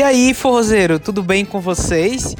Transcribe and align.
E 0.00 0.02
aí, 0.02 0.32
forrozeiro, 0.32 0.98
tudo 0.98 1.22
bem 1.22 1.44
com 1.44 1.60
vocês? 1.60 2.34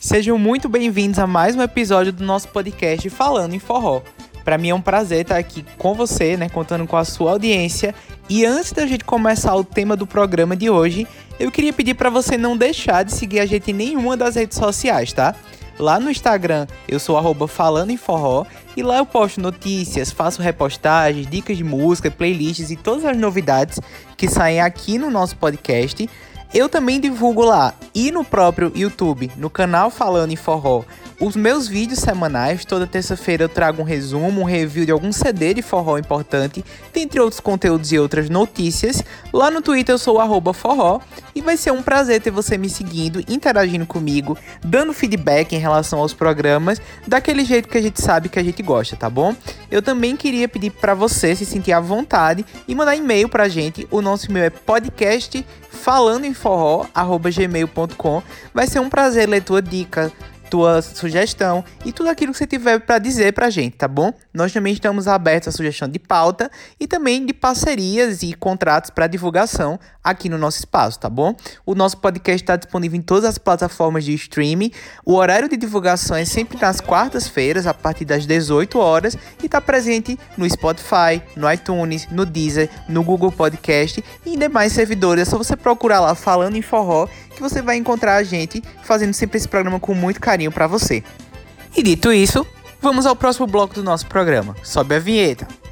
Sejam 0.00 0.36
muito 0.36 0.68
bem-vindos 0.68 1.20
a 1.20 1.28
mais 1.28 1.54
um 1.54 1.62
episódio 1.62 2.12
do 2.12 2.24
nosso 2.24 2.48
podcast 2.48 3.08
Falando 3.08 3.54
em 3.54 3.60
Forró. 3.60 4.02
Para 4.44 4.58
mim 4.58 4.70
é 4.70 4.74
um 4.74 4.80
prazer 4.80 5.20
estar 5.20 5.36
aqui 5.36 5.64
com 5.78 5.94
você, 5.94 6.36
né, 6.36 6.48
contando 6.48 6.84
com 6.88 6.96
a 6.96 7.04
sua 7.04 7.30
audiência. 7.30 7.94
E 8.28 8.44
antes 8.44 8.72
da 8.72 8.84
gente 8.84 9.04
começar 9.04 9.54
o 9.54 9.62
tema 9.62 9.94
do 9.94 10.08
programa 10.08 10.56
de 10.56 10.68
hoje, 10.68 11.06
eu 11.38 11.52
queria 11.52 11.72
pedir 11.72 11.94
para 11.94 12.10
você 12.10 12.36
não 12.36 12.56
deixar 12.56 13.04
de 13.04 13.12
seguir 13.12 13.38
a 13.38 13.46
gente 13.46 13.70
em 13.70 13.74
nenhuma 13.74 14.16
das 14.16 14.34
redes 14.34 14.58
sociais, 14.58 15.12
tá? 15.12 15.36
Lá 15.78 16.00
no 16.00 16.10
Instagram 16.10 16.66
eu 16.88 16.98
sou 16.98 17.16
arroba 17.16 17.46
falando 17.46 17.90
em 17.90 17.96
forró 17.96 18.44
e 18.76 18.82
lá 18.82 18.98
eu 18.98 19.06
posto 19.06 19.40
notícias, 19.40 20.10
faço 20.10 20.42
repostagens, 20.42 21.28
dicas 21.28 21.56
de 21.56 21.62
música, 21.62 22.10
playlists 22.10 22.72
e 22.72 22.76
todas 22.76 23.04
as 23.04 23.16
novidades 23.16 23.78
que 24.16 24.28
saem 24.28 24.60
aqui 24.60 24.98
no 24.98 25.12
nosso 25.12 25.36
podcast. 25.36 26.08
Eu 26.52 26.68
também 26.68 27.00
divulgo 27.00 27.42
lá. 27.42 27.74
E 27.94 28.10
no 28.10 28.24
próprio 28.24 28.72
YouTube, 28.74 29.30
no 29.36 29.48
canal 29.48 29.90
Falando 29.90 30.32
em 30.32 30.36
Forró, 30.36 30.82
os 31.24 31.34
meus 31.34 31.66
vídeos 31.66 32.00
semanais. 32.00 32.64
Toda 32.64 32.86
terça-feira 32.86 33.44
eu 33.44 33.48
trago 33.48 33.80
um 33.80 33.84
resumo, 33.84 34.42
um 34.42 34.44
review 34.44 34.84
de 34.84 34.92
algum 34.92 35.10
CD 35.10 35.54
de 35.54 35.62
forró 35.62 35.96
importante, 35.96 36.62
dentre 36.92 37.18
outros 37.18 37.40
conteúdos 37.40 37.92
e 37.92 37.98
outras 37.98 38.28
notícias. 38.28 39.02
Lá 39.32 39.50
no 39.50 39.62
Twitter 39.62 39.94
eu 39.94 39.98
sou 39.98 40.18
o 40.18 40.52
forró 40.52 41.00
e 41.34 41.40
vai 41.40 41.56
ser 41.56 41.72
um 41.72 41.82
prazer 41.82 42.20
ter 42.20 42.30
você 42.30 42.58
me 42.58 42.68
seguindo, 42.68 43.20
interagindo 43.26 43.86
comigo, 43.86 44.36
dando 44.62 44.92
feedback 44.92 45.54
em 45.54 45.58
relação 45.58 45.98
aos 45.98 46.12
programas, 46.12 46.80
daquele 47.06 47.44
jeito 47.44 47.68
que 47.68 47.78
a 47.78 47.82
gente 47.82 48.02
sabe 48.02 48.28
que 48.28 48.38
a 48.38 48.44
gente 48.44 48.62
gosta, 48.62 48.94
tá 48.94 49.08
bom? 49.08 49.34
Eu 49.70 49.80
também 49.80 50.16
queria 50.16 50.46
pedir 50.46 50.70
para 50.70 50.94
você 50.94 51.34
se 51.34 51.46
sentir 51.46 51.72
à 51.72 51.80
vontade 51.80 52.44
e 52.68 52.74
mandar 52.74 52.96
e-mail 52.96 53.28
pra 53.28 53.48
gente. 53.48 53.88
O 53.90 54.02
nosso 54.02 54.30
e-mail 54.30 54.46
é 54.46 54.50
podcast 54.50 55.44
falando 55.70 56.24
em. 56.24 56.34
Vai 58.52 58.66
ser 58.66 58.78
um 58.78 58.88
prazer 58.88 59.28
ler 59.28 59.42
tua 59.42 59.60
dica, 59.60 60.12
tua 60.54 60.80
sugestão 60.80 61.64
e 61.84 61.90
tudo 61.90 62.08
aquilo 62.08 62.30
que 62.30 62.38
você 62.38 62.46
tiver 62.46 62.78
para 62.78 63.00
dizer 63.00 63.32
pra 63.32 63.50
gente, 63.50 63.76
tá 63.76 63.88
bom? 63.88 64.12
Nós 64.32 64.52
também 64.52 64.72
estamos 64.72 65.08
abertos 65.08 65.48
à 65.48 65.50
sugestão 65.50 65.88
de 65.88 65.98
pauta 65.98 66.48
e 66.78 66.86
também 66.86 67.26
de 67.26 67.34
parcerias 67.34 68.22
e 68.22 68.32
contratos 68.34 68.88
para 68.88 69.08
divulgação 69.08 69.80
aqui 70.04 70.28
no 70.28 70.36
nosso 70.36 70.58
espaço, 70.58 71.00
tá 71.00 71.08
bom? 71.08 71.34
O 71.64 71.74
nosso 71.74 71.96
podcast 71.96 72.42
está 72.42 72.56
disponível 72.56 72.98
em 72.98 73.02
todas 73.02 73.24
as 73.24 73.38
plataformas 73.38 74.04
de 74.04 74.12
streaming. 74.12 74.70
O 75.04 75.14
horário 75.14 75.48
de 75.48 75.56
divulgação 75.56 76.14
é 76.14 76.26
sempre 76.26 76.58
nas 76.60 76.80
quartas-feiras, 76.80 77.66
a 77.66 77.72
partir 77.72 78.04
das 78.04 78.26
18 78.26 78.78
horas, 78.78 79.16
e 79.42 79.46
está 79.46 79.60
presente 79.60 80.18
no 80.36 80.48
Spotify, 80.48 81.22
no 81.34 81.50
iTunes, 81.50 82.06
no 82.10 82.26
Deezer, 82.26 82.68
no 82.86 83.02
Google 83.02 83.32
Podcast 83.32 84.04
e 84.26 84.34
em 84.34 84.38
demais 84.38 84.72
servidores. 84.72 85.26
É 85.26 85.30
só 85.30 85.38
você 85.38 85.56
procurar 85.56 86.00
lá 86.00 86.14
falando 86.14 86.56
em 86.56 86.62
forró 86.62 87.08
que 87.34 87.40
você 87.40 87.62
vai 87.62 87.76
encontrar 87.76 88.16
a 88.16 88.22
gente 88.22 88.62
fazendo 88.82 89.14
sempre 89.14 89.38
esse 89.38 89.48
programa 89.48 89.80
com 89.80 89.94
muito 89.94 90.20
carinho 90.20 90.52
para 90.52 90.66
você. 90.66 91.02
E 91.76 91.82
dito 91.82 92.12
isso, 92.12 92.46
vamos 92.80 93.06
ao 93.06 93.16
próximo 93.16 93.46
bloco 93.46 93.74
do 93.74 93.82
nosso 93.82 94.06
programa. 94.06 94.54
Sobe 94.62 94.94
a 94.94 94.98
vinheta. 94.98 95.63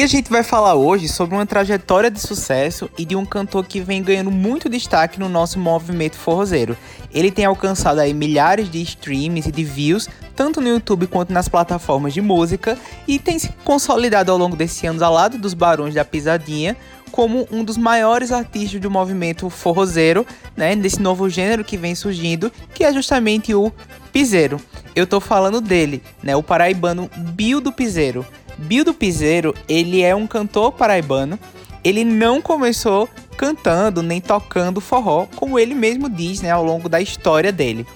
E 0.00 0.02
a 0.02 0.06
gente 0.06 0.30
vai 0.30 0.42
falar 0.42 0.76
hoje 0.76 1.06
sobre 1.08 1.34
uma 1.34 1.44
trajetória 1.44 2.10
de 2.10 2.18
sucesso 2.18 2.88
e 2.96 3.04
de 3.04 3.14
um 3.14 3.26
cantor 3.26 3.66
que 3.66 3.82
vem 3.82 4.02
ganhando 4.02 4.30
muito 4.30 4.66
destaque 4.66 5.20
no 5.20 5.28
nosso 5.28 5.58
movimento 5.58 6.16
forrozeiro. 6.16 6.74
Ele 7.12 7.30
tem 7.30 7.44
alcançado 7.44 7.98
aí 7.98 8.14
milhares 8.14 8.70
de 8.70 8.80
streams 8.80 9.46
e 9.46 9.52
de 9.52 9.62
views, 9.62 10.08
tanto 10.34 10.58
no 10.58 10.68
YouTube 10.68 11.06
quanto 11.06 11.34
nas 11.34 11.50
plataformas 11.50 12.14
de 12.14 12.22
música, 12.22 12.78
e 13.06 13.18
tem 13.18 13.38
se 13.38 13.50
consolidado 13.62 14.32
ao 14.32 14.38
longo 14.38 14.56
desses 14.56 14.82
anos 14.84 15.02
ao 15.02 15.12
lado 15.12 15.36
dos 15.36 15.52
Barões 15.52 15.92
da 15.92 16.02
Pisadinha 16.02 16.78
como 17.12 17.46
um 17.52 17.62
dos 17.62 17.76
maiores 17.76 18.32
artistas 18.32 18.80
do 18.80 18.90
movimento 18.90 19.50
forrozeiro, 19.50 20.26
né, 20.56 20.74
desse 20.76 21.02
novo 21.02 21.28
gênero 21.28 21.62
que 21.62 21.76
vem 21.76 21.94
surgindo, 21.94 22.50
que 22.72 22.84
é 22.84 22.92
justamente 22.92 23.54
o 23.54 23.70
piseiro. 24.10 24.58
Eu 24.96 25.06
tô 25.06 25.20
falando 25.20 25.60
dele, 25.60 26.02
né, 26.22 26.34
o 26.34 26.42
paraibano 26.42 27.10
Bill 27.34 27.60
do 27.60 27.70
Piseiro. 27.70 28.24
Bildo 28.60 28.92
Piseiro, 28.92 29.54
ele 29.68 30.02
é 30.02 30.14
um 30.14 30.26
cantor 30.26 30.72
paraibano. 30.72 31.38
Ele 31.82 32.04
não 32.04 32.42
começou 32.42 33.08
cantando 33.36 34.02
nem 34.02 34.20
tocando 34.20 34.82
forró, 34.82 35.26
como 35.34 35.58
ele 35.58 35.74
mesmo 35.74 36.10
diz, 36.10 36.42
né, 36.42 36.50
ao 36.50 36.62
longo 36.62 36.88
da 36.88 37.00
história 37.00 37.50
dele. 37.50 37.86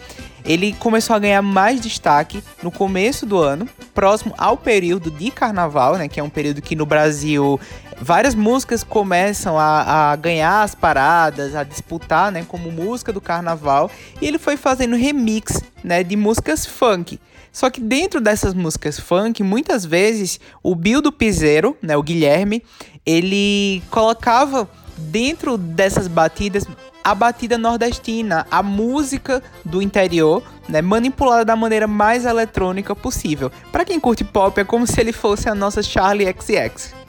Ele 0.42 0.74
começou 0.74 1.14
a 1.14 1.18
ganhar 1.18 1.42
mais 1.42 1.80
destaque 1.80 2.42
no 2.62 2.70
começo 2.70 3.26
do 3.26 3.38
ano, 3.38 3.68
próximo 3.94 4.34
ao 4.38 4.56
período 4.56 5.10
de 5.10 5.30
carnaval, 5.30 5.96
né, 5.96 6.08
que 6.08 6.18
é 6.18 6.22
um 6.22 6.30
período 6.30 6.62
que 6.62 6.74
no 6.74 6.86
Brasil 6.86 7.60
várias 8.00 8.34
músicas 8.34 8.82
começam 8.82 9.58
a, 9.58 10.12
a, 10.12 10.16
ganhar 10.16 10.62
as 10.62 10.74
paradas, 10.74 11.54
a 11.54 11.62
disputar, 11.62 12.30
né, 12.30 12.44
como 12.46 12.70
música 12.70 13.12
do 13.12 13.20
carnaval, 13.20 13.90
e 14.20 14.26
ele 14.26 14.38
foi 14.38 14.56
fazendo 14.56 14.96
remix, 14.96 15.62
né, 15.82 16.02
de 16.02 16.16
músicas 16.16 16.66
funk. 16.66 17.20
Só 17.52 17.70
que 17.70 17.80
dentro 17.80 18.20
dessas 18.20 18.52
músicas 18.52 18.98
funk, 18.98 19.42
muitas 19.42 19.84
vezes 19.84 20.40
o 20.62 20.74
Bill 20.74 21.00
do 21.00 21.12
Piseiro, 21.12 21.76
né, 21.80 21.96
o 21.96 22.02
Guilherme, 22.02 22.62
ele 23.06 23.82
colocava 23.90 24.68
dentro 24.96 25.56
dessas 25.56 26.08
batidas 26.08 26.64
a 27.04 27.14
batida 27.14 27.58
nordestina, 27.58 28.46
a 28.50 28.62
música 28.62 29.42
do 29.62 29.82
interior, 29.82 30.42
né, 30.68 30.80
manipulada 30.80 31.44
da 31.44 31.54
maneira 31.54 31.86
mais 31.86 32.24
eletrônica 32.24 32.96
possível. 32.96 33.52
Para 33.70 33.84
quem 33.84 34.00
curte 34.00 34.24
pop, 34.24 34.58
é 34.58 34.64
como 34.64 34.86
se 34.86 34.98
ele 34.98 35.12
fosse 35.12 35.48
a 35.48 35.54
nossa 35.54 35.82
Charlie 35.82 36.26
XX. 36.26 37.03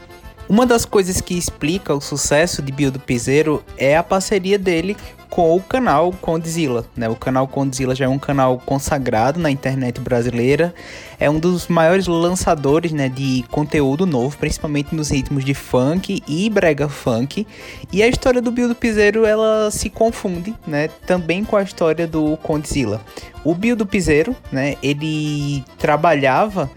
Uma 0.47 0.65
das 0.65 0.85
coisas 0.85 1.21
que 1.21 1.35
explica 1.35 1.93
o 1.93 1.99
sucesso 1.99 2.61
de 2.61 2.71
Bill 2.71 2.91
do 2.91 2.99
Piseiro 2.99 3.63
é 3.77 3.97
a 3.97 4.03
parceria 4.03 4.59
dele 4.59 4.95
com 5.27 5.55
o 5.55 5.59
canal 5.59 6.13
Condzilla, 6.21 6.85
né? 6.95 7.09
O 7.09 7.15
canal 7.15 7.47
Condzilla 7.47 7.95
já 7.95 8.05
é 8.05 8.07
um 8.07 8.19
canal 8.19 8.61
consagrado 8.63 9.39
na 9.39 9.49
internet 9.49 9.99
brasileira, 9.99 10.73
é 11.19 11.29
um 11.29 11.39
dos 11.39 11.67
maiores 11.67 12.05
lançadores, 12.05 12.91
né, 12.91 13.09
de 13.09 13.43
conteúdo 13.49 14.05
novo, 14.05 14.37
principalmente 14.37 14.93
nos 14.93 15.09
ritmos 15.09 15.43
de 15.43 15.53
funk 15.53 16.23
e 16.27 16.49
brega 16.49 16.87
funk. 16.87 17.45
E 17.91 18.03
a 18.03 18.07
história 18.07 18.41
do 18.41 18.51
Bill 18.51 18.67
do 18.67 18.75
Piseiro, 18.75 19.25
ela 19.25 19.69
se 19.71 19.89
confunde, 19.89 20.55
né, 20.65 20.89
também 21.07 21.43
com 21.43 21.57
a 21.57 21.63
história 21.63 22.07
do 22.07 22.37
Condzilla. 22.37 23.01
O 23.43 23.55
Bill 23.55 23.75
do 23.75 23.85
Piseiro, 23.85 24.35
né, 24.51 24.75
ele 24.81 25.65
trabalhava 25.77 26.69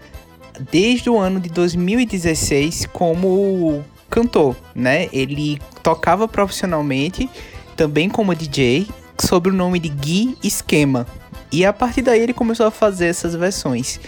desde 0.71 1.09
o 1.09 1.17
ano 1.17 1.39
de 1.39 1.49
2016 1.49 2.87
como 2.91 3.83
cantor, 4.09 4.55
né? 4.75 5.07
Ele 5.13 5.59
tocava 5.83 6.27
profissionalmente 6.27 7.29
também 7.75 8.09
como 8.09 8.35
DJ, 8.35 8.87
sob 9.19 9.49
o 9.49 9.53
nome 9.53 9.79
de 9.79 9.89
Gui 9.89 10.37
Esquema. 10.43 11.07
E 11.51 11.65
a 11.65 11.73
partir 11.73 12.01
daí 12.01 12.19
ele 12.19 12.33
começou 12.33 12.65
a 12.65 12.71
fazer 12.71 13.07
essas 13.07 13.33
versões. 13.35 13.99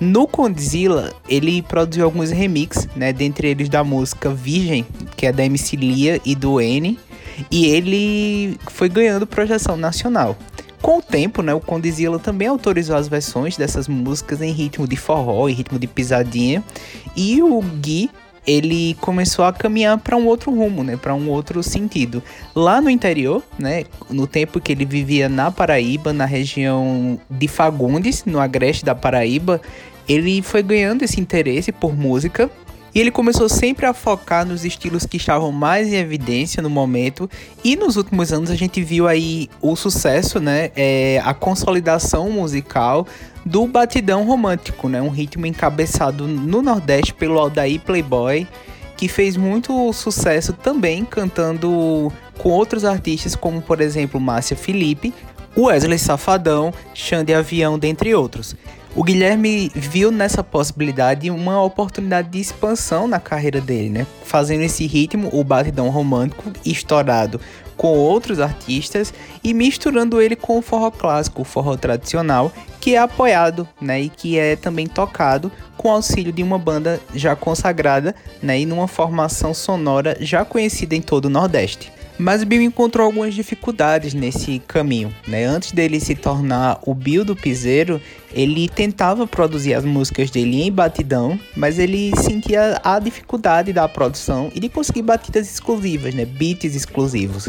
No 0.00 0.26
Condzilla, 0.26 1.12
ele 1.28 1.60
produziu 1.60 2.06
alguns 2.06 2.30
remixes, 2.30 2.88
né, 2.96 3.12
dentre 3.12 3.48
eles 3.48 3.68
da 3.68 3.84
música 3.84 4.30
Virgem, 4.30 4.86
que 5.14 5.26
é 5.26 5.32
da 5.32 5.44
MC 5.44 5.76
Lia 5.76 6.20
e 6.24 6.34
do 6.34 6.58
N, 6.58 6.98
e 7.50 7.66
ele 7.66 8.58
foi 8.68 8.88
ganhando 8.88 9.26
projeção 9.26 9.76
nacional. 9.76 10.36
Com 10.82 10.98
o 10.98 11.02
tempo, 11.02 11.42
né, 11.42 11.52
o 11.52 11.60
Condzilla 11.60 12.18
também 12.18 12.48
autorizou 12.48 12.96
as 12.96 13.06
versões 13.06 13.56
dessas 13.56 13.86
músicas 13.86 14.40
em 14.40 14.50
ritmo 14.50 14.88
de 14.88 14.96
forró, 14.96 15.48
em 15.48 15.52
ritmo 15.52 15.78
de 15.78 15.86
pisadinha, 15.86 16.64
e 17.14 17.42
o 17.42 17.60
Gui 17.60 18.10
ele 18.46 18.94
começou 19.00 19.44
a 19.44 19.52
caminhar 19.52 19.98
para 19.98 20.16
um 20.16 20.26
outro 20.26 20.50
rumo, 20.50 20.82
né, 20.82 20.96
para 20.96 21.14
um 21.14 21.28
outro 21.28 21.62
sentido. 21.62 22.22
Lá 22.54 22.80
no 22.80 22.88
interior, 22.88 23.42
né, 23.58 23.84
no 24.08 24.26
tempo 24.26 24.58
que 24.58 24.72
ele 24.72 24.86
vivia 24.86 25.28
na 25.28 25.50
Paraíba, 25.50 26.12
na 26.12 26.24
região 26.24 27.20
de 27.28 27.46
Fagundes, 27.46 28.24
no 28.24 28.40
agreste 28.40 28.84
da 28.84 28.94
Paraíba, 28.94 29.60
ele 30.08 30.42
foi 30.42 30.62
ganhando 30.62 31.02
esse 31.02 31.20
interesse 31.20 31.70
por 31.70 31.96
música 31.96 32.50
e 32.94 33.00
ele 33.00 33.10
começou 33.10 33.48
sempre 33.48 33.86
a 33.86 33.92
focar 33.92 34.44
nos 34.44 34.64
estilos 34.64 35.06
que 35.06 35.16
estavam 35.16 35.52
mais 35.52 35.88
em 35.88 35.96
evidência 35.96 36.62
no 36.62 36.70
momento. 36.70 37.30
E 37.62 37.76
nos 37.76 37.96
últimos 37.96 38.32
anos 38.32 38.50
a 38.50 38.56
gente 38.56 38.82
viu 38.82 39.06
aí 39.06 39.48
o 39.60 39.76
sucesso, 39.76 40.40
né? 40.40 40.70
É, 40.74 41.20
a 41.24 41.32
consolidação 41.32 42.30
musical 42.30 43.06
do 43.44 43.66
batidão 43.66 44.24
romântico, 44.24 44.88
né? 44.88 45.00
Um 45.00 45.08
ritmo 45.08 45.46
encabeçado 45.46 46.26
no 46.26 46.62
Nordeste 46.62 47.14
pelo 47.14 47.38
Aldair 47.38 47.80
Playboy, 47.80 48.46
que 48.96 49.08
fez 49.08 49.36
muito 49.36 49.92
sucesso 49.92 50.52
também 50.52 51.04
cantando 51.04 52.12
com 52.38 52.50
outros 52.50 52.84
artistas, 52.84 53.36
como 53.36 53.62
por 53.62 53.80
exemplo 53.80 54.20
Márcia 54.20 54.56
Felipe, 54.56 55.14
Wesley 55.56 55.98
Safadão, 55.98 56.72
Xande 56.94 57.34
Avião, 57.34 57.78
dentre 57.78 58.14
outros. 58.14 58.56
O 58.94 59.04
Guilherme 59.04 59.70
viu 59.72 60.10
nessa 60.10 60.42
possibilidade 60.42 61.30
uma 61.30 61.62
oportunidade 61.62 62.28
de 62.28 62.40
expansão 62.40 63.06
na 63.06 63.20
carreira 63.20 63.60
dele, 63.60 63.88
né? 63.88 64.06
Fazendo 64.24 64.62
esse 64.62 64.84
ritmo, 64.84 65.30
o 65.32 65.44
batidão 65.44 65.88
romântico, 65.90 66.50
estourado 66.66 67.40
com 67.76 67.96
outros 67.96 68.40
artistas 68.40 69.14
e 69.42 69.54
misturando 69.54 70.20
ele 70.20 70.36
com 70.36 70.58
o 70.58 70.62
forró 70.62 70.90
clássico, 70.90 71.42
o 71.42 71.44
forró 71.46 71.76
tradicional, 71.76 72.52
que 72.78 72.94
é 72.94 72.98
apoiado, 72.98 73.66
né, 73.80 74.02
e 74.02 74.10
que 74.10 74.38
é 74.38 74.54
também 74.54 74.86
tocado 74.86 75.50
com 75.78 75.90
auxílio 75.90 76.30
de 76.30 76.42
uma 76.42 76.58
banda 76.58 77.00
já 77.14 77.34
consagrada, 77.34 78.14
né, 78.42 78.60
e 78.60 78.66
numa 78.66 78.86
formação 78.86 79.54
sonora 79.54 80.14
já 80.20 80.44
conhecida 80.44 80.94
em 80.94 81.00
todo 81.00 81.24
o 81.24 81.30
Nordeste. 81.30 81.90
Mas 82.20 82.44
Bill 82.44 82.60
encontrou 82.60 83.06
algumas 83.06 83.34
dificuldades 83.34 84.12
nesse 84.12 84.58
caminho, 84.68 85.14
né? 85.26 85.46
Antes 85.46 85.72
dele 85.72 85.98
se 85.98 86.14
tornar 86.14 86.78
o 86.84 86.94
Bill 86.94 87.24
do 87.24 87.34
Piseiro, 87.34 87.98
ele 88.30 88.68
tentava 88.68 89.26
produzir 89.26 89.72
as 89.72 89.86
músicas 89.86 90.30
dele 90.30 90.62
em 90.62 90.70
batidão, 90.70 91.40
mas 91.56 91.78
ele 91.78 92.12
sentia 92.18 92.78
a 92.84 92.98
dificuldade 92.98 93.72
da 93.72 93.88
produção 93.88 94.52
e 94.54 94.60
de 94.60 94.68
conseguir 94.68 95.00
batidas 95.00 95.50
exclusivas, 95.50 96.14
né? 96.14 96.26
Beats 96.26 96.74
exclusivos. 96.74 97.48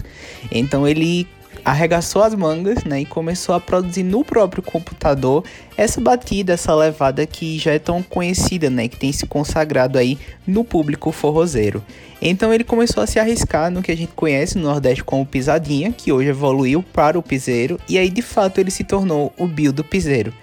Então 0.49 0.87
ele 0.87 1.27
arregaçou 1.63 2.23
as 2.23 2.33
mangas, 2.33 2.83
né, 2.83 3.01
e 3.01 3.05
começou 3.05 3.53
a 3.53 3.59
produzir 3.59 4.03
no 4.03 4.23
próprio 4.23 4.63
computador 4.63 5.43
essa 5.77 6.01
batida, 6.01 6.53
essa 6.53 6.73
levada 6.75 7.25
que 7.25 7.57
já 7.59 7.73
é 7.73 7.79
tão 7.79 8.01
conhecida, 8.01 8.69
né, 8.69 8.87
que 8.87 8.97
tem 8.97 9.11
se 9.11 9.25
consagrado 9.25 9.97
aí 9.97 10.17
no 10.45 10.63
público 10.63 11.11
forrozeiro. 11.11 11.83
Então 12.21 12.53
ele 12.53 12.63
começou 12.63 13.01
a 13.01 13.07
se 13.07 13.19
arriscar 13.19 13.71
no 13.71 13.81
que 13.81 13.91
a 13.91 13.97
gente 13.97 14.13
conhece 14.13 14.57
no 14.57 14.65
Nordeste 14.65 15.03
como 15.03 15.25
pisadinha, 15.25 15.91
que 15.91 16.11
hoje 16.11 16.29
evoluiu 16.29 16.83
para 16.83 17.17
o 17.17 17.23
piseiro, 17.23 17.79
e 17.89 17.97
aí 17.97 18.09
de 18.09 18.21
fato 18.21 18.59
ele 18.59 18.71
se 18.71 18.83
tornou 18.83 19.33
o 19.37 19.47
Bill 19.47 19.71
do 19.71 19.83
piseiro. 19.83 20.33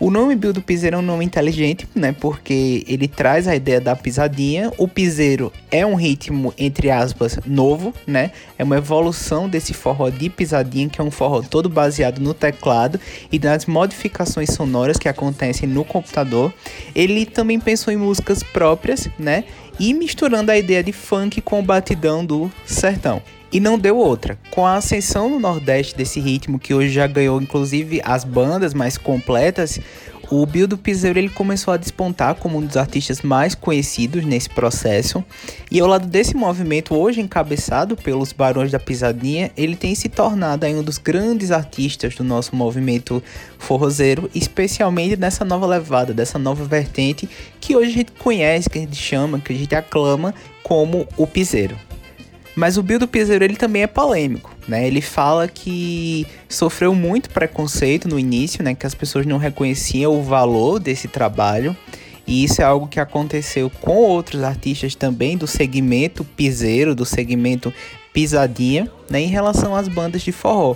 O 0.00 0.12
nome 0.12 0.36
Bill 0.36 0.52
do 0.52 0.62
Piseiro 0.62 0.94
é 0.94 0.98
um 1.00 1.02
nome 1.02 1.24
inteligente, 1.24 1.84
né? 1.92 2.12
Porque 2.12 2.84
ele 2.86 3.08
traz 3.08 3.48
a 3.48 3.56
ideia 3.56 3.80
da 3.80 3.96
pisadinha. 3.96 4.72
O 4.78 4.86
piseiro 4.86 5.52
é 5.72 5.84
um 5.84 5.96
ritmo, 5.96 6.54
entre 6.56 6.88
aspas, 6.88 7.40
novo, 7.44 7.92
né? 8.06 8.30
É 8.56 8.62
uma 8.62 8.76
evolução 8.76 9.48
desse 9.48 9.74
forró 9.74 10.08
de 10.08 10.30
pisadinha, 10.30 10.88
que 10.88 11.00
é 11.00 11.04
um 11.04 11.10
forró 11.10 11.42
todo 11.42 11.68
baseado 11.68 12.20
no 12.20 12.32
teclado 12.32 13.00
e 13.32 13.40
nas 13.40 13.66
modificações 13.66 14.50
sonoras 14.50 14.98
que 14.98 15.08
acontecem 15.08 15.68
no 15.68 15.84
computador. 15.84 16.54
Ele 16.94 17.26
também 17.26 17.58
pensou 17.58 17.92
em 17.92 17.96
músicas 17.96 18.40
próprias, 18.40 19.08
né? 19.18 19.42
E 19.80 19.92
misturando 19.92 20.52
a 20.52 20.56
ideia 20.56 20.82
de 20.82 20.92
funk 20.92 21.40
com 21.40 21.58
o 21.58 21.62
batidão 21.62 22.24
do 22.24 22.48
sertão. 22.64 23.20
E 23.50 23.60
não 23.60 23.78
deu 23.78 23.96
outra. 23.96 24.38
Com 24.50 24.66
a 24.66 24.76
ascensão 24.76 25.30
no 25.30 25.40
Nordeste 25.40 25.96
desse 25.96 26.20
ritmo, 26.20 26.58
que 26.58 26.74
hoje 26.74 26.90
já 26.90 27.06
ganhou 27.06 27.40
inclusive 27.40 28.00
as 28.04 28.22
bandas 28.22 28.74
mais 28.74 28.98
completas, 28.98 29.80
o 30.30 30.44
Bill 30.44 30.68
do 30.68 30.76
Piseiro 30.76 31.18
ele 31.18 31.30
começou 31.30 31.72
a 31.72 31.78
despontar 31.78 32.34
como 32.34 32.58
um 32.58 32.66
dos 32.66 32.76
artistas 32.76 33.22
mais 33.22 33.54
conhecidos 33.54 34.26
nesse 34.26 34.50
processo. 34.50 35.24
E 35.70 35.80
ao 35.80 35.88
lado 35.88 36.06
desse 36.06 36.36
movimento, 36.36 36.94
hoje 36.94 37.22
encabeçado 37.22 37.96
pelos 37.96 38.30
Barões 38.30 38.70
da 38.70 38.78
Pisadinha, 38.78 39.50
ele 39.56 39.74
tem 39.74 39.94
se 39.94 40.10
tornado 40.10 40.66
um 40.66 40.82
dos 40.82 40.98
grandes 40.98 41.50
artistas 41.50 42.14
do 42.14 42.22
nosso 42.22 42.54
movimento 42.54 43.22
forrozeiro, 43.58 44.30
especialmente 44.34 45.16
nessa 45.16 45.46
nova 45.46 45.66
levada, 45.66 46.12
dessa 46.12 46.38
nova 46.38 46.62
vertente 46.62 47.26
que 47.58 47.74
hoje 47.74 47.90
a 47.90 47.94
gente 47.94 48.12
conhece, 48.12 48.68
que 48.68 48.78
a 48.78 48.82
gente 48.82 48.96
chama, 48.96 49.40
que 49.40 49.54
a 49.54 49.56
gente 49.56 49.74
aclama 49.74 50.34
como 50.62 51.08
o 51.16 51.26
piseiro. 51.26 51.87
Mas 52.58 52.76
o 52.76 52.82
Bill 52.82 52.98
do 52.98 53.06
Piseiro 53.06 53.44
ele 53.44 53.54
também 53.54 53.84
é 53.84 53.86
polêmico, 53.86 54.52
né? 54.66 54.84
Ele 54.84 55.00
fala 55.00 55.46
que 55.46 56.26
sofreu 56.48 56.92
muito 56.92 57.30
preconceito 57.30 58.08
no 58.08 58.18
início, 58.18 58.64
né? 58.64 58.74
Que 58.74 58.84
as 58.84 58.96
pessoas 58.96 59.24
não 59.24 59.38
reconheciam 59.38 60.18
o 60.18 60.24
valor 60.24 60.80
desse 60.80 61.06
trabalho. 61.06 61.76
E 62.26 62.42
isso 62.42 62.60
é 62.60 62.64
algo 62.64 62.88
que 62.88 62.98
aconteceu 62.98 63.70
com 63.80 63.98
outros 63.98 64.42
artistas 64.42 64.96
também 64.96 65.36
do 65.36 65.46
segmento 65.46 66.24
piseiro, 66.24 66.96
do 66.96 67.04
segmento 67.04 67.72
pisadinha, 68.12 68.90
né? 69.08 69.20
Em 69.20 69.28
relação 69.28 69.76
às 69.76 69.86
bandas 69.86 70.22
de 70.22 70.32
forró. 70.32 70.74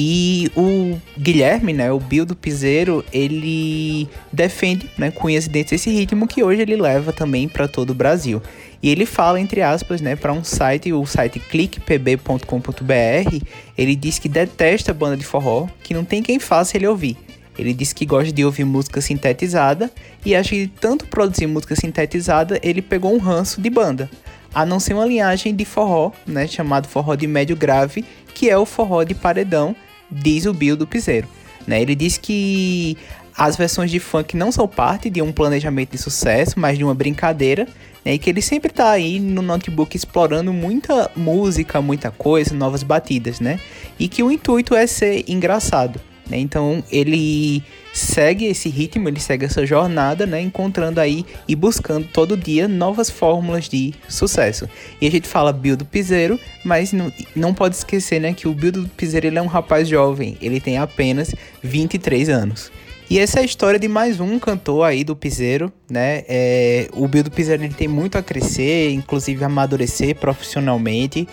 E 0.00 0.52
o 0.54 0.96
Guilherme, 1.18 1.72
né, 1.72 1.90
o 1.90 1.98
Bill 1.98 2.24
do 2.24 2.36
Piseiro, 2.36 3.04
ele 3.12 4.08
defende, 4.32 4.88
né, 4.96 5.10
com 5.10 5.28
esse 5.28 5.90
ritmo 5.90 6.28
que 6.28 6.44
hoje 6.44 6.62
ele 6.62 6.76
leva 6.76 7.12
também 7.12 7.48
para 7.48 7.66
todo 7.66 7.90
o 7.90 7.94
Brasil. 7.94 8.40
E 8.82 8.90
ele 8.90 9.04
fala, 9.04 9.40
entre 9.40 9.60
aspas, 9.60 10.00
né, 10.00 10.14
para 10.14 10.32
um 10.32 10.44
site, 10.44 10.92
o 10.92 11.04
site 11.04 11.40
clickpb.com.br, 11.40 13.44
ele 13.76 13.96
diz 13.96 14.18
que 14.18 14.28
detesta 14.28 14.94
banda 14.94 15.16
de 15.16 15.24
forró, 15.24 15.66
que 15.82 15.92
não 15.92 16.04
tem 16.04 16.22
quem 16.22 16.38
faça 16.38 16.76
ele 16.76 16.86
ouvir. 16.86 17.16
Ele 17.58 17.74
diz 17.74 17.92
que 17.92 18.06
gosta 18.06 18.32
de 18.32 18.44
ouvir 18.44 18.64
música 18.64 19.00
sintetizada 19.00 19.90
e 20.24 20.36
acha 20.36 20.50
que 20.50 20.68
tanto 20.68 21.06
produzir 21.06 21.48
música 21.48 21.74
sintetizada, 21.74 22.60
ele 22.62 22.80
pegou 22.80 23.12
um 23.12 23.18
ranço 23.18 23.60
de 23.60 23.68
banda. 23.68 24.08
A 24.54 24.64
não 24.64 24.78
ser 24.78 24.94
uma 24.94 25.04
linhagem 25.04 25.54
de 25.54 25.64
forró, 25.64 26.12
né, 26.24 26.46
chamado 26.46 26.86
forró 26.86 27.16
de 27.16 27.26
médio 27.26 27.56
grave, 27.56 28.04
que 28.32 28.48
é 28.48 28.56
o 28.56 28.64
forró 28.64 29.02
de 29.02 29.14
paredão, 29.14 29.74
diz 30.10 30.46
o 30.46 30.54
Bill 30.54 30.76
do 30.76 30.86
Piseiro. 30.86 31.26
Né? 31.66 31.82
Ele 31.82 31.94
diz 31.94 32.16
que 32.16 32.96
as 33.38 33.56
versões 33.56 33.90
de 33.90 34.00
funk 34.00 34.36
não 34.36 34.50
são 34.50 34.66
parte 34.66 35.08
de 35.08 35.22
um 35.22 35.32
planejamento 35.32 35.92
de 35.92 35.98
sucesso, 35.98 36.58
mas 36.58 36.76
de 36.76 36.84
uma 36.84 36.94
brincadeira 36.94 37.66
né? 38.08 38.14
E 38.14 38.18
que 38.18 38.30
ele 38.30 38.40
sempre 38.40 38.72
tá 38.72 38.90
aí 38.90 39.20
no 39.20 39.42
notebook 39.42 39.94
explorando 39.94 40.52
muita 40.52 41.10
música, 41.14 41.82
muita 41.82 42.10
coisa, 42.10 42.54
novas 42.54 42.82
batidas, 42.82 43.38
né? 43.38 43.60
E 43.98 44.08
que 44.08 44.22
o 44.22 44.30
intuito 44.30 44.74
é 44.74 44.86
ser 44.86 45.24
engraçado. 45.28 46.00
Né? 46.28 46.38
Então 46.38 46.84
ele 46.90 47.62
segue 47.92 48.44
esse 48.44 48.68
ritmo, 48.68 49.08
ele 49.08 49.18
segue 49.18 49.46
essa 49.46 49.64
jornada, 49.64 50.26
né? 50.26 50.40
Encontrando 50.40 51.00
aí 51.00 51.24
e 51.46 51.54
buscando 51.54 52.06
todo 52.06 52.36
dia 52.36 52.68
novas 52.68 53.10
fórmulas 53.10 53.68
de 53.68 53.94
sucesso. 54.08 54.68
E 55.00 55.06
a 55.06 55.10
gente 55.10 55.26
fala 55.26 55.52
Bill 55.52 55.76
do 55.76 55.84
Piseiro, 55.84 56.38
mas 56.64 56.92
não, 56.92 57.12
não 57.34 57.54
pode 57.54 57.76
esquecer, 57.76 58.20
né? 58.20 58.32
Que 58.32 58.46
o 58.46 58.52
Bill 58.54 58.72
do 58.72 58.88
Piseiro 58.88 59.26
ele 59.26 59.38
é 59.38 59.42
um 59.42 59.46
rapaz 59.46 59.88
jovem, 59.88 60.36
ele 60.40 60.60
tem 60.60 60.78
apenas 60.78 61.34
23 61.62 62.28
anos. 62.28 62.70
E 63.10 63.18
essa 63.18 63.38
é 63.38 63.42
a 63.42 63.44
história 63.44 63.80
de 63.80 63.88
mais 63.88 64.20
um 64.20 64.38
cantor 64.38 64.84
aí 64.84 65.02
do 65.02 65.16
Piseiro, 65.16 65.72
né? 65.88 66.24
É, 66.28 66.88
o 66.92 67.08
Bill 67.08 67.22
do 67.24 67.30
Piseiro 67.30 67.64
ele 67.64 67.72
tem 67.72 67.88
muito 67.88 68.18
a 68.18 68.22
crescer, 68.22 68.90
inclusive 68.90 69.42
amadurecer 69.42 70.14
profissionalmente. 70.14 71.26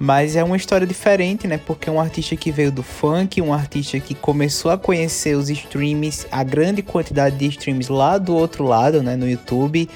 Mas 0.00 0.34
é 0.34 0.42
uma 0.42 0.56
história 0.56 0.84
diferente, 0.84 1.46
né? 1.46 1.56
Porque 1.64 1.88
é 1.88 1.92
um 1.92 2.00
artista 2.00 2.34
que 2.34 2.50
veio 2.50 2.72
do 2.72 2.82
funk, 2.82 3.40
um 3.40 3.52
artista 3.52 4.00
que 4.00 4.12
começou 4.12 4.72
a 4.72 4.78
conhecer 4.78 5.36
os 5.36 5.48
streams, 5.48 6.26
a 6.32 6.42
grande 6.42 6.82
quantidade 6.82 7.36
de 7.36 7.46
streams 7.46 7.92
lá 7.92 8.18
do 8.18 8.34
outro 8.34 8.64
lado, 8.64 9.00
né? 9.00 9.14
No 9.14 9.28
YouTube, 9.28 9.88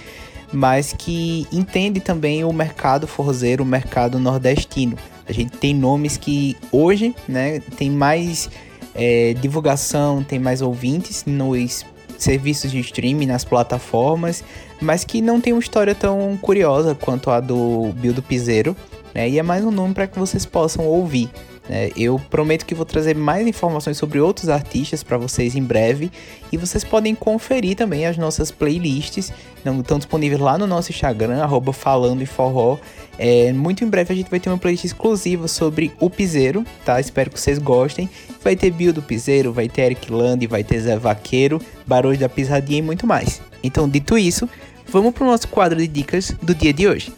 mas 0.53 0.95
que 0.97 1.49
entende 1.51 1.99
também 1.99 2.45
o 2.45 2.53
mercado 2.53 3.09
forrozeiro, 3.09 3.65
o 3.65 3.67
mercado 3.67 4.21
nordestino. 4.21 4.97
A 5.27 5.33
gente 5.33 5.57
tem 5.57 5.75
nomes 5.75 6.17
que 6.17 6.57
hoje, 6.71 7.13
né? 7.27 7.59
Tem 7.77 7.91
mais 7.91 8.49
é, 8.95 9.35
divulgação, 9.35 10.23
tem 10.23 10.39
mais 10.39 10.63
ouvintes 10.63 11.25
nos 11.27 11.85
serviços 12.19 12.71
de 12.71 12.81
streaming, 12.81 13.27
nas 13.27 13.45
plataformas, 13.45 14.45
mas 14.81 15.05
que 15.05 15.21
não 15.21 15.41
tem 15.41 15.53
uma 15.53 15.61
história 15.61 15.95
tão 15.95 16.39
curiosa 16.41 16.95
quanto 16.95 17.31
a 17.31 17.41
do 17.41 17.93
Bill 17.97 18.13
do 18.13 18.23
Piseiro, 18.23 18.77
né? 19.15 19.29
E 19.29 19.39
é 19.39 19.43
mais 19.43 19.65
um 19.65 19.71
nome 19.71 19.95
para 19.95 20.07
que 20.07 20.19
vocês 20.19 20.47
possam 20.47 20.87
ouvir. 20.87 21.31
É, 21.69 21.91
eu 21.97 22.21
prometo 22.31 22.67
que 22.67 22.75
vou 22.75 22.85
trazer 22.85 23.17
mais 23.17 23.47
informações 23.47 23.97
sobre 23.97 24.21
outros 24.21 24.51
artistas 24.51 25.03
para 25.03 25.17
vocês 25.17 25.57
em 25.57 25.63
breve 25.63 26.11
e 26.53 26.59
vocês 26.59 26.85
podem 26.85 27.15
conferir 27.15 27.75
também 27.75 28.07
as 28.07 28.19
nossas 28.19 28.51
playlists, 28.51 29.33
não 29.65 29.81
estão 29.81 29.97
disponíveis 29.97 30.41
lá 30.41 30.59
no 30.59 30.67
nosso 30.67 30.93
Instagram, 30.93 31.43
arroba 31.43 31.73
falando 31.73 32.23
e 32.23 32.27
forró. 32.27 32.77
É, 33.19 33.53
muito 33.53 33.83
em 33.83 33.89
breve 33.89 34.13
a 34.13 34.17
gente 34.17 34.31
vai 34.31 34.39
ter 34.39 34.51
uma 34.51 34.59
playlist 34.59 34.85
exclusiva 34.85 35.49
sobre 35.49 35.91
o 35.99 36.11
Piseiro, 36.11 36.65
tá? 36.85 37.01
Espero 37.01 37.31
que 37.31 37.41
vocês 37.41 37.59
gostem. 37.59 38.11
Vai 38.43 38.57
ter 38.57 38.71
Bill 38.71 38.93
do 38.93 39.01
Piseiro, 39.01 39.53
vai 39.53 39.69
ter 39.69 39.83
Eric 39.83 40.13
Land, 40.13 40.47
vai 40.47 40.63
ter 40.63 40.81
Zé 40.81 40.99
Vaqueiro, 40.99 41.61
Barões 41.87 42.19
da 42.19 42.29
Pisadinha 42.29 42.81
e 42.81 42.83
muito 42.83 43.07
mais. 43.07 43.41
Então, 43.63 43.89
dito 43.89 44.19
isso, 44.19 44.47
vamos 44.89 45.15
para 45.15 45.25
o 45.25 45.27
nosso 45.27 45.49
quadro 45.49 45.79
de 45.79 45.89
dicas 45.89 46.37
do 46.43 46.55
dia 46.55 46.75
de 46.75 46.87
hoje. 46.87 47.11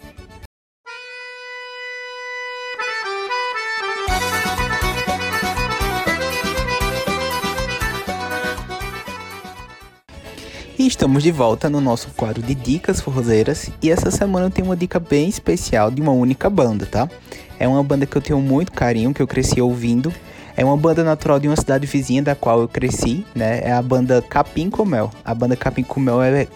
Estamos 10.97 11.23
de 11.23 11.31
volta 11.31 11.69
no 11.69 11.79
nosso 11.79 12.09
quadro 12.17 12.41
de 12.41 12.55
dicas 12.55 13.03
forrozeiras 13.03 13.71
e 13.83 13.91
essa 13.91 14.11
semana 14.11 14.47
eu 14.47 14.51
tenho 14.51 14.67
uma 14.67 14.77
dica 14.77 14.99
bem 14.99 15.29
especial 15.29 15.91
de 15.91 16.01
uma 16.01 16.11
única 16.11 16.49
banda, 16.49 16.87
tá? 16.87 17.07
É 17.59 17.69
uma 17.69 17.83
banda 17.83 18.07
que 18.07 18.17
eu 18.17 18.23
tenho 18.23 18.41
muito 18.41 18.73
carinho, 18.73 19.13
que 19.13 19.21
eu 19.21 19.27
cresci 19.27 19.61
ouvindo. 19.61 20.11
É 20.57 20.65
uma 20.65 20.75
banda 20.75 21.05
natural 21.05 21.39
de 21.39 21.49
uma 21.49 21.57
cidade 21.57 21.87
vizinha 21.87 22.23
da 22.23 22.35
qual 22.35 22.63
eu 22.63 22.67
cresci, 22.67 23.27
né? 23.35 23.61
É 23.63 23.73
a 23.73 23.83
banda 23.83 24.23
Capim 24.23 24.71
Comel. 24.71 25.11
A 25.23 25.35
banda 25.35 25.55
Capim 25.55 25.83
Comel 25.83 26.23
é 26.23 26.49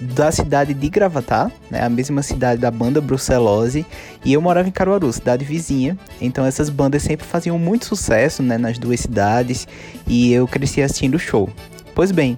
da 0.00 0.32
cidade 0.32 0.74
de 0.74 0.88
Gravatá, 0.88 1.48
né, 1.70 1.82
a 1.82 1.88
mesma 1.88 2.22
cidade 2.22 2.60
da 2.60 2.70
banda 2.70 3.00
Brucelose, 3.00 3.86
e 4.22 4.32
eu 4.32 4.42
morava 4.42 4.68
em 4.68 4.72
Caruaru, 4.72 5.10
cidade 5.12 5.44
vizinha. 5.44 5.96
Então 6.20 6.44
essas 6.44 6.68
bandas 6.68 7.02
sempre 7.02 7.24
faziam 7.24 7.56
muito 7.56 7.86
sucesso, 7.86 8.42
né, 8.42 8.58
nas 8.58 8.78
duas 8.78 8.98
cidades, 8.98 9.66
e 10.08 10.32
eu 10.32 10.46
cresci 10.48 10.82
assistindo 10.82 11.14
o 11.14 11.20
show. 11.20 11.48
Pois 11.94 12.10
bem, 12.10 12.36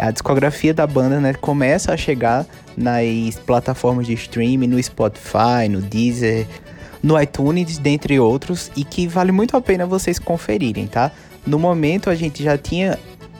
A 0.00 0.10
discografia 0.10 0.72
da 0.72 0.86
banda, 0.86 1.20
né, 1.20 1.34
começa 1.34 1.92
a 1.92 1.96
chegar 1.96 2.46
nas 2.76 3.34
plataformas 3.44 4.06
de 4.06 4.14
streaming, 4.14 4.66
no 4.66 4.82
Spotify, 4.82 5.68
no 5.68 5.82
Deezer, 5.82 6.46
no 7.02 7.20
iTunes, 7.20 7.78
dentre 7.78 8.18
outros, 8.18 8.70
e 8.74 8.84
que 8.84 9.06
vale 9.06 9.30
muito 9.30 9.56
a 9.56 9.60
pena 9.60 9.84
vocês 9.84 10.18
conferirem, 10.18 10.86
tá? 10.86 11.10
No 11.46 11.58
momento 11.58 12.08
a 12.08 12.14
gente 12.14 12.42
já 12.42 12.56
tinha 12.56 12.98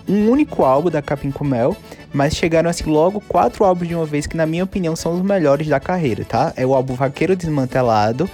um 0.08 0.28
único 0.28 0.64
álbum 0.64 0.90
da 0.90 1.00
Capim 1.00 1.30
Comel, 1.30 1.76
mas 2.12 2.34
chegaram 2.34 2.68
assim 2.68 2.84
logo 2.84 3.20
quatro 3.20 3.64
álbuns 3.64 3.88
de 3.88 3.94
uma 3.94 4.06
vez 4.06 4.26
que 4.26 4.36
na 4.36 4.46
minha 4.46 4.64
opinião 4.64 4.96
são 4.96 5.14
os 5.14 5.22
melhores 5.22 5.66
da 5.68 5.78
carreira, 5.78 6.24
tá? 6.24 6.52
É 6.56 6.66
o 6.66 6.74
álbum 6.74 6.94
Vaqueiro 6.94 7.36
Desmantelado, 7.36 8.28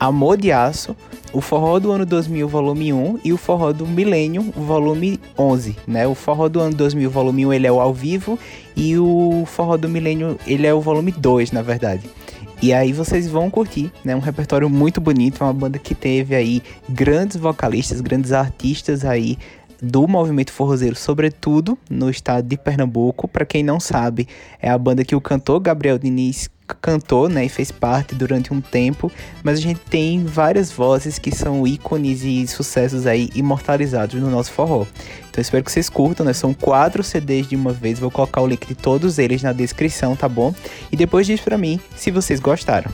Amor 0.00 0.38
de 0.38 0.50
Aço, 0.50 0.96
o 1.30 1.42
Forró 1.42 1.78
do 1.78 1.92
Ano 1.92 2.06
2000, 2.06 2.48
volume 2.48 2.90
1, 2.90 3.20
e 3.22 3.34
o 3.34 3.36
Forró 3.36 3.70
do 3.70 3.86
Milênio, 3.86 4.42
volume 4.56 5.20
11, 5.38 5.76
né? 5.86 6.06
O 6.06 6.14
Forró 6.14 6.48
do 6.48 6.58
Ano 6.58 6.74
2000, 6.74 7.10
volume 7.10 7.44
1, 7.44 7.52
ele 7.52 7.66
é 7.66 7.72
o 7.72 7.78
ao 7.78 7.92
vivo, 7.92 8.38
e 8.74 8.96
o 8.96 9.44
Forró 9.44 9.76
do 9.76 9.90
Milênio, 9.90 10.38
ele 10.46 10.66
é 10.66 10.72
o 10.72 10.80
volume 10.80 11.12
2, 11.12 11.52
na 11.52 11.60
verdade. 11.60 12.08
E 12.62 12.72
aí 12.72 12.94
vocês 12.94 13.28
vão 13.28 13.50
curtir, 13.50 13.92
né? 14.02 14.16
Um 14.16 14.20
repertório 14.20 14.70
muito 14.70 15.02
bonito, 15.02 15.44
uma 15.44 15.52
banda 15.52 15.78
que 15.78 15.94
teve 15.94 16.34
aí 16.34 16.62
grandes 16.88 17.36
vocalistas, 17.36 18.00
grandes 18.00 18.32
artistas 18.32 19.04
aí 19.04 19.36
do 19.82 20.08
movimento 20.08 20.50
forrozeiro, 20.50 20.96
sobretudo 20.96 21.76
no 21.90 22.08
estado 22.08 22.46
de 22.46 22.56
Pernambuco. 22.56 23.28
Para 23.28 23.44
quem 23.44 23.62
não 23.62 23.78
sabe, 23.78 24.26
é 24.60 24.70
a 24.70 24.78
banda 24.78 25.04
que 25.04 25.14
o 25.14 25.20
cantor 25.20 25.60
Gabriel 25.60 25.98
Diniz 25.98 26.48
cantou, 26.74 27.28
né, 27.28 27.44
e 27.44 27.48
fez 27.48 27.70
parte 27.70 28.14
durante 28.14 28.52
um 28.52 28.60
tempo, 28.60 29.10
mas 29.42 29.58
a 29.58 29.62
gente 29.62 29.80
tem 29.80 30.24
várias 30.24 30.70
vozes 30.70 31.18
que 31.18 31.34
são 31.34 31.66
ícones 31.66 32.22
e 32.22 32.46
sucessos 32.46 33.06
aí 33.06 33.30
imortalizados 33.34 34.20
no 34.20 34.30
nosso 34.30 34.52
forró. 34.52 34.86
Então 35.30 35.40
espero 35.40 35.64
que 35.64 35.70
vocês 35.70 35.88
curtam, 35.88 36.26
né? 36.26 36.32
São 36.32 36.52
quatro 36.52 37.04
CDs 37.04 37.48
de 37.48 37.56
uma 37.56 37.72
vez, 37.72 37.98
vou 37.98 38.10
colocar 38.10 38.40
o 38.40 38.46
link 38.46 38.66
de 38.66 38.74
todos 38.74 39.18
eles 39.18 39.42
na 39.42 39.52
descrição, 39.52 40.16
tá 40.16 40.28
bom? 40.28 40.54
E 40.90 40.96
depois 40.96 41.26
diz 41.26 41.40
para 41.40 41.56
mim 41.56 41.80
se 41.96 42.10
vocês 42.10 42.40
gostaram. 42.40 42.90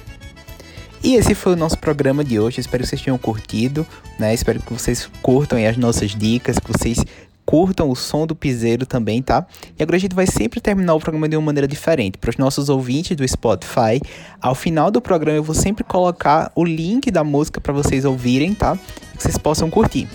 E 1.03 1.15
esse 1.15 1.35
foi 1.35 1.53
o 1.53 1.57
nosso 1.57 1.79
programa 1.79 2.25
de 2.25 2.41
hoje. 2.41 2.61
Espero 2.61 2.83
que 2.83 2.89
vocês 2.89 3.01
tenham 3.01 3.17
curtido, 3.17 3.87
né? 4.19 4.35
Espero 4.35 4.61
que 4.61 4.73
vocês 4.73 5.09
curtam 5.23 5.59
as 5.65 5.77
nossas 5.77 6.11
dicas, 6.11 6.59
que 6.59 6.73
vocês 6.73 6.99
curtam 7.47 7.89
o 7.89 7.95
som 7.95 8.27
do 8.27 8.35
piseiro 8.35 8.85
também, 8.85 9.23
tá? 9.23 9.47
E 9.79 9.83
agora 9.83 9.97
a 9.97 10.01
gente 10.01 10.15
vai 10.15 10.27
sempre 10.27 10.61
terminar 10.61 10.95
o 10.95 11.01
programa 11.01 11.29
de 11.29 11.37
uma 11.37 11.47
maneira 11.47 11.69
diferente. 11.69 12.19
Para 12.19 12.31
os 12.31 12.37
nossos 12.37 12.69
ouvintes 12.69 13.17
do 13.17 13.27
Spotify, 13.27 14.03
ao 14.43 14.55
final 14.55 14.91
do 14.91 15.01
programa 15.01 15.39
eu 15.39 15.45
vou 15.45 15.55
sempre 15.55 15.85
colocar 15.85 16.51
o 16.57 16.65
link 16.65 17.11
da 17.11 17.23
música 17.23 17.61
para 17.61 17.73
vocês 17.73 18.05
ouvirem, 18.05 18.53
tá? 18.53 18.77
Que 19.17 19.23
vocês 19.23 19.39
possam 19.39 19.71
curtir. 19.71 20.09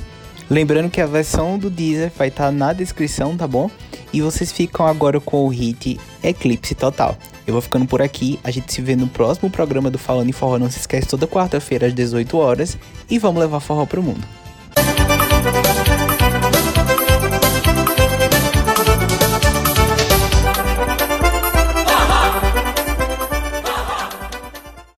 Lembrando 0.50 0.90
que 0.90 1.00
a 1.00 1.08
versão 1.08 1.58
do 1.58 1.70
Deezer 1.70 2.12
vai 2.18 2.28
estar 2.28 2.48
tá 2.48 2.52
na 2.52 2.74
descrição, 2.74 3.38
tá 3.38 3.48
bom? 3.48 3.72
E 4.12 4.22
vocês 4.22 4.52
ficam 4.52 4.86
agora 4.86 5.18
com 5.22 5.46
o 5.46 5.48
hit 5.48 5.98
Eclipse 6.22 6.76
Total. 6.76 7.18
Eu 7.48 7.54
vou 7.54 7.62
ficando 7.62 7.86
por 7.86 8.02
aqui, 8.02 8.38
a 8.44 8.52
gente 8.52 8.72
se 8.72 8.82
vê 8.82 8.94
no 8.94 9.08
próximo 9.08 9.50
programa 9.50 9.90
do 9.90 9.98
Falando 9.98 10.28
em 10.28 10.34
Forró. 10.34 10.60
Não 10.60 10.70
se 10.70 10.80
esquece, 10.80 11.08
toda 11.08 11.26
quarta-feira 11.26 11.88
às 11.88 11.94
18 11.94 12.38
horas. 12.38 12.78
E 13.10 13.18
vamos 13.18 13.40
levar 13.40 13.62
forró 13.62 13.86
pro 13.86 14.04
mundo. 14.04 14.41